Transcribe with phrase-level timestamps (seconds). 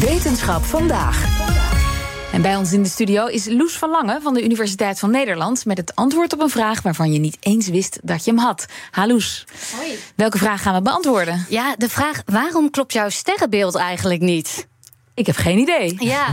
[0.00, 1.46] Wetenschap vandaag.
[2.32, 5.64] En bij ons in de studio is Loes van Lange van de Universiteit van Nederland
[5.64, 8.66] met het antwoord op een vraag waarvan je niet eens wist dat je hem had.
[8.90, 9.44] Ha Loes.
[9.76, 9.98] Hoi.
[10.14, 11.46] Welke vraag gaan we beantwoorden?
[11.48, 14.66] Ja, de vraag: waarom klopt jouw sterrenbeeld eigenlijk niet?
[15.14, 15.96] Ik heb geen idee.
[15.98, 16.26] Ja.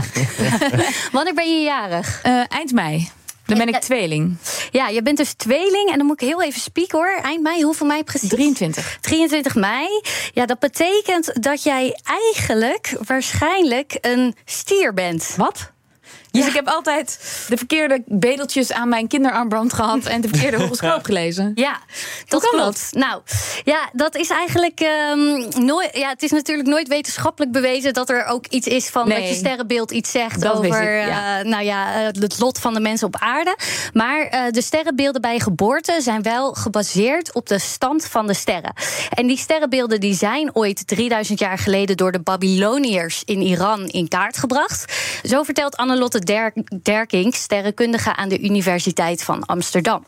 [1.12, 2.22] Wanneer ben je jarig?
[2.26, 3.10] Uh, eind mei.
[3.46, 4.36] Dan ben ik Ja, tweeling.
[4.70, 5.90] Ja, je bent dus tweeling.
[5.90, 7.18] En dan moet ik heel even spieken hoor.
[7.22, 8.28] Eind mei, hoeveel mei precies?
[8.28, 8.98] 23.
[9.00, 9.86] 23 mei.
[10.32, 15.34] Ja, dat betekent dat jij eigenlijk waarschijnlijk een stier bent.
[15.36, 15.74] Wat?
[16.30, 16.48] Dus Ja.
[16.50, 21.52] ik heb altijd de verkeerde bedeltjes aan mijn kinderarmband gehad en de verkeerde horoscoop gelezen.
[21.54, 21.78] Ja,
[22.28, 22.88] dat kan klopt.
[22.92, 23.20] Nou,
[23.64, 25.90] ja, dat is eigenlijk ehm, nooit.
[25.96, 29.18] Ja, het is natuurlijk nooit wetenschappelijk bewezen dat er ook iets is van Nee.
[29.20, 31.38] dat je sterrenbeeld iets zegt Dat over ik, ja.
[31.38, 33.56] eh, nou ja, eh, het lot van de mensen op aarde.
[33.92, 38.72] Maar eh, de sterrenbeelden bij geboorte zijn wel gebaseerd op de stand van de sterren.
[39.10, 44.08] En die sterrenbeelden die zijn ooit 3000 jaar geleden door de Babyloniërs in Iran in
[44.08, 44.92] kaart gebracht.
[45.22, 45.76] Zo vertelt
[46.06, 46.52] Annelotte Der
[46.82, 50.04] Derking, sterrenkundige aan de Universiteit van Amsterdam.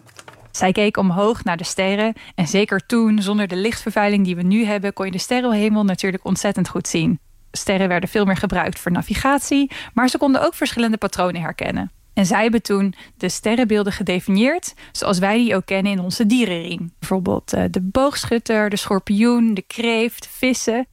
[0.51, 4.65] Zij keek omhoog naar de sterren en zeker toen, zonder de lichtvervuiling die we nu
[4.65, 7.19] hebben, kon je de sterrenhemel natuurlijk ontzettend goed zien.
[7.53, 11.91] Sterren werden veel meer gebruikt voor navigatie, maar ze konden ook verschillende patronen herkennen.
[12.15, 16.93] En zij hebben toen de sterrenbeelden gedefinieerd zoals wij die ook kennen in onze dierenriem.
[16.99, 20.87] Bijvoorbeeld eh, de boogschutter, de schorpioen, de kreeft, vissen.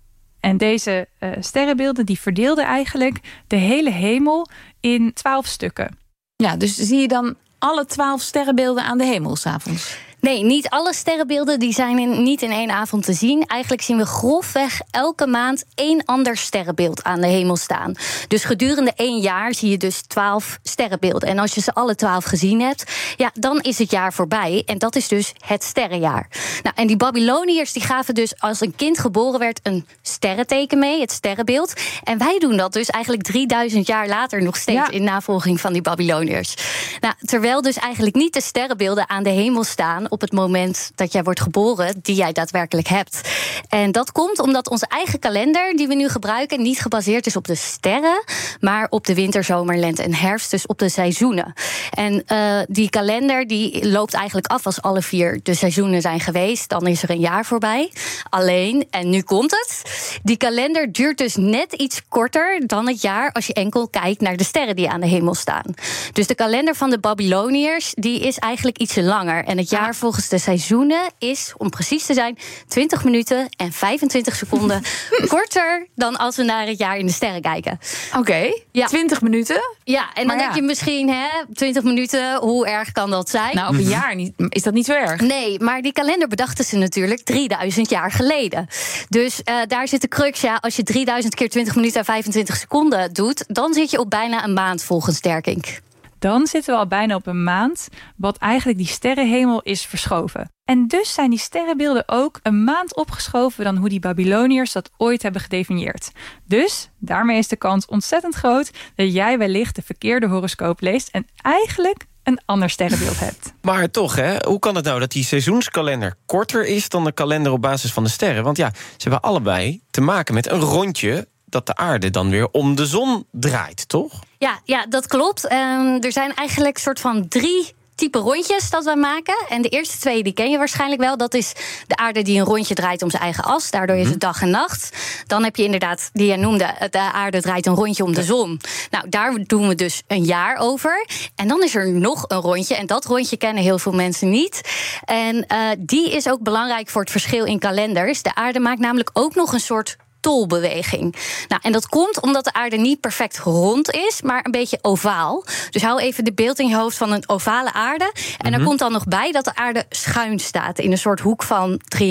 [0.46, 4.48] En deze eh, sterrenbeelden die verdeelden eigenlijk de hele hemel
[4.80, 5.98] in twaalf stukken.
[6.36, 9.98] Ja, dus zie je dan alle twaalf sterrenbeelden aan de hemel s'avonds?
[10.26, 13.46] Nee, niet alle sterrenbeelden die zijn in, niet in één avond te zien.
[13.48, 17.96] Eigenlijk zien we grofweg elke maand één ander sterrenbeeld aan de hemel staan.
[18.28, 21.30] Dus gedurende één jaar zie je dus twaalf sterrenbeelden.
[21.30, 22.84] En als je ze alle twaalf gezien hebt,
[23.18, 24.64] ja, dan is het jaar voorbij.
[24.66, 26.28] En dat is dus het sterrenjaar.
[26.64, 31.02] Nou, en die Babyloniërs die gaven dus als een kind geboren werd een sterrenteken mee,
[31.02, 31.74] het sterrenbeeld.
[32.04, 34.90] En wij doen dat dus eigenlijk 3000 jaar later nog steeds Ja.
[34.90, 36.56] in navolging van die Babyloniërs.
[37.00, 41.12] Nou, terwijl dus eigenlijk niet de sterrenbeelden aan de hemel staan op het moment dat
[41.12, 43.22] jij wordt geboren, die jij daadwerkelijk hebt.
[43.70, 47.48] En dat komt omdat onze eigen kalender, die we nu gebruiken, niet gebaseerd is op
[47.48, 48.24] de sterren,
[48.60, 51.54] maar op de winter, zomer, lente en herfst, dus op de seizoenen.
[51.90, 56.70] En eh, die kalender die loopt eigenlijk af als alle vier de seizoenen zijn geweest.
[56.70, 57.92] Dan is er een jaar voorbij.
[58.30, 59.82] Alleen, en nu komt het,
[60.24, 64.38] die kalender duurt dus net iets korter dan het jaar als je enkel kijkt naar
[64.38, 65.74] de sterren die aan de hemel staan.
[66.14, 69.44] Dus de kalender van de Babyloniërs die is eigenlijk iets langer.
[69.44, 74.36] En het jaar volgens de seizoenen is, om precies te zijn, 20 minuten en 25
[74.36, 74.82] seconden
[75.28, 77.80] korter dan als we naar het jaar in de sterren kijken.
[78.18, 78.88] Oké, Ja.
[78.88, 79.62] 20 minuten.
[79.84, 80.42] Ja, en dan ja.
[80.42, 83.56] denk je misschien, hè, 20 minuten, hoe erg kan dat zijn?
[83.56, 85.22] Nou, op een jaar niet, is dat niet zo erg.
[85.22, 88.68] Nee, maar die kalender bedachten ze natuurlijk 3000 jaar geleden.
[89.10, 90.42] Dus eh, daar zit de crux.
[90.42, 94.10] Ja, als je 3000 keer 20 minuten en 25 seconden doet, dan zit je op
[94.10, 95.84] bijna een maand volgens Derkink.
[96.26, 97.88] Dan zitten we al bijna op een maand,
[98.18, 100.52] wat eigenlijk die sterrenhemel is verschoven.
[100.64, 105.22] En dus zijn die sterrenbeelden ook een maand opgeschoven dan hoe die Babyloniërs dat ooit
[105.22, 106.12] hebben gedefinieerd.
[106.46, 111.28] Dus daarmee is de kans ontzettend groot dat jij wellicht de verkeerde horoscoop leest en
[111.36, 113.54] eigenlijk een ander sterrenbeeld hebt.
[113.62, 117.52] Maar toch, hè, hoe kan het nou dat die seizoenskalender korter is dan de kalender
[117.52, 118.44] op basis van de sterren?
[118.44, 122.48] Want ja, ze hebben allebei te maken met een rondje dat de aarde dan weer
[122.52, 124.20] om de zon draait, toch?
[124.38, 125.48] Ja, ja, dat klopt.
[125.48, 129.46] Ehm, er zijn eigenlijk soort van drie type rondjes dat we maken.
[129.50, 131.18] En de eerste twee die ken je waarschijnlijk wel.
[131.18, 131.54] Dat is
[131.88, 133.72] de aarde die een rondje draait om zijn eigen as.
[133.72, 134.98] Daardoor is het dag en nacht.
[135.28, 138.62] Dan heb je inderdaad, die je noemde, de aarde draait een rondje om de zon.
[138.90, 141.08] Nou, daar doen we dus een jaar over.
[141.36, 142.76] En dan is er nog een rondje.
[142.76, 144.62] En dat rondje kennen heel veel mensen niet.
[145.06, 148.22] En eh, die is ook belangrijk voor het verschil in kalenders.
[148.22, 151.16] De aarde maakt namelijk ook nog een soort tolbeweging.
[151.48, 155.46] Nou, en dat komt omdat de aarde niet perfect rond is, maar een beetje ovaal.
[155.70, 158.14] Dus hou even de beeld in je hoofd van een ovale aarde.
[158.38, 161.44] En er komt dan nog bij dat de aarde schuin staat in een soort hoek
[161.44, 162.06] van 23,5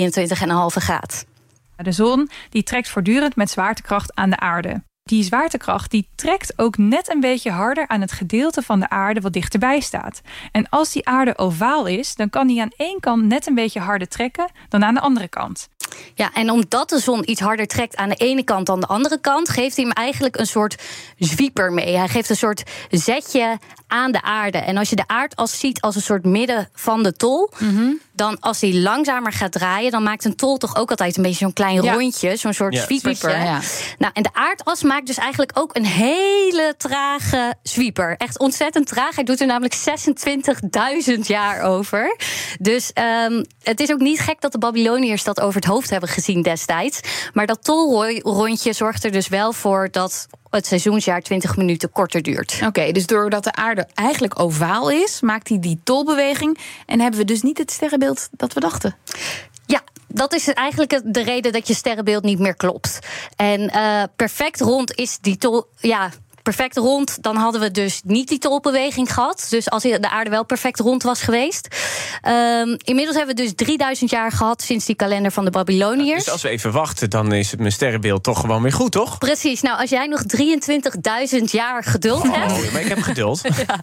[0.65, 1.25] graad.
[1.75, 4.81] De zon die trekt voortdurend met zwaartekracht aan de aarde.
[5.03, 9.21] Die zwaartekracht die trekt ook net een beetje harder aan het gedeelte van de aarde
[9.21, 10.21] wat dichterbij staat.
[10.51, 13.79] En als die aarde ovaal is, dan kan die aan één kant net een beetje
[13.79, 15.69] harder trekken dan aan de andere kant.
[16.13, 19.19] Ja, en omdat de zon iets harder trekt aan de ene kant dan de andere
[19.19, 20.75] kant, geeft hij hem eigenlijk een soort
[21.17, 21.97] zwieper mee.
[21.97, 24.57] Hij geeft een soort zetje aan de aarde.
[24.57, 27.49] En als je de aardas ziet als een soort midden van de tol,
[28.15, 31.37] dan als hij langzamer gaat draaien, dan maakt een tol toch ook altijd een beetje
[31.37, 31.93] zo'n klein Ja.
[31.93, 32.83] rondje, zo'n soort Ja.
[32.83, 33.59] Zwieper, ja.
[33.97, 38.15] Nou, en de aardas maakt dus eigenlijk ook een hele trage zwieper.
[38.17, 39.15] Echt ontzettend traag.
[39.15, 42.15] Hij doet er namelijk 26.000 jaar over.
[42.59, 46.09] Dus ehm, het is ook niet gek dat de Babyloniërs dat over het hoofd hebben
[46.09, 46.99] gezien destijds.
[47.33, 52.59] Maar dat tolrondje zorgt er dus wel voor dat het seizoensjaar 20 minuten korter duurt.
[52.65, 56.57] Oké, dus doordat de aarde eigenlijk ovaal is, maakt hij die tolbeweging.
[56.85, 58.95] En hebben we dus niet het sterrenbeeld dat we dachten.
[59.65, 62.99] Ja, dat is eigenlijk de reden dat je sterrenbeeld niet meer klopt.
[63.35, 65.65] En uh, perfect rond is die tol.
[65.79, 66.11] Ja,
[66.45, 69.47] perfect rond, dan hadden we dus niet die tolbeweging gehad.
[69.49, 71.67] Dus als de aarde wel perfect rond was geweest.
[72.27, 76.23] Um, inmiddels hebben we dus 3000 jaar gehad sinds die kalender van de Babyloniërs.
[76.23, 79.17] dus als we even wachten, dan is mijn sterrenbeeld toch gewoon weer goed, toch?
[79.17, 79.61] Precies.
[79.61, 80.21] Nou, als jij nog
[81.37, 82.71] 23.000 jaar geduld oh, hebt.
[82.71, 83.41] maar ik heb geduld.
[83.67, 83.81] ja,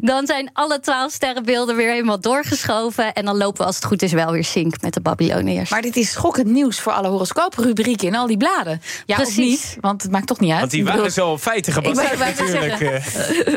[0.00, 3.12] dan zijn alle 12 sterrenbeelden weer helemaal doorgeschoven.
[3.12, 5.70] En dan lopen we als het goed is wel weer sync met de Babyloniërs.
[5.70, 8.82] Maar dit is schokkend nieuws voor alle horoscooprubrieken in al die bladen.
[9.06, 9.36] Ja, Precies.
[9.36, 9.76] niet?
[9.80, 10.60] Want het maakt toch niet uit.
[10.60, 12.80] Want die waren zo op feiten gebaseerd ik wou, natuurlijk.
[12.80, 12.94] Uh.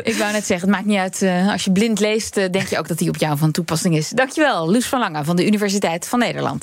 [0.12, 1.22] ik wou net zeggen, het maakt niet uit.
[1.22, 3.96] Uh, als je blind leest, uh, denk je ook dat die op jou van toepassing
[3.96, 4.08] is.
[4.08, 6.52] Dankjewel, Loes van Lange van de Universiteit van Nederland.